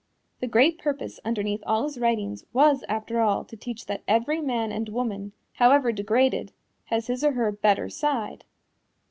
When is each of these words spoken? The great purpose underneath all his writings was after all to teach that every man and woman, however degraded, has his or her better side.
The 0.39 0.47
great 0.47 0.79
purpose 0.79 1.19
underneath 1.23 1.61
all 1.63 1.83
his 1.83 1.99
writings 1.99 2.43
was 2.53 2.83
after 2.89 3.19
all 3.21 3.45
to 3.45 3.55
teach 3.55 3.85
that 3.85 4.01
every 4.07 4.41
man 4.41 4.71
and 4.71 4.89
woman, 4.89 5.31
however 5.53 5.91
degraded, 5.91 6.53
has 6.85 7.05
his 7.05 7.23
or 7.23 7.33
her 7.33 7.51
better 7.51 7.87
side. 7.87 8.43